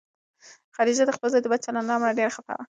خدیجه 0.75 1.03
د 1.05 1.11
خپل 1.15 1.27
زوی 1.33 1.41
د 1.43 1.47
بد 1.51 1.61
چلند 1.65 1.85
له 1.87 1.93
امله 1.97 2.17
ډېره 2.19 2.31
خفه 2.35 2.53
وه. 2.57 2.59